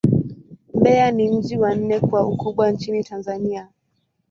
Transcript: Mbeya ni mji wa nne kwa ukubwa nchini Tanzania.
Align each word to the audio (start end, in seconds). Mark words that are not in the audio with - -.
Mbeya 0.73 1.11
ni 1.11 1.29
mji 1.31 1.57
wa 1.57 1.75
nne 1.75 1.99
kwa 1.99 2.27
ukubwa 2.27 2.71
nchini 2.71 3.03
Tanzania. 3.03 3.67